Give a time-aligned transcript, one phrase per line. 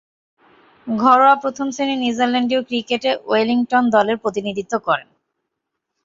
[0.87, 5.07] ঘরোয়া প্রথম-শ্রেণীর নিউজিল্যান্ডীয় ক্রিকেটে ওয়েলিংটন দলের প্রতিনিধিত্ব করেন।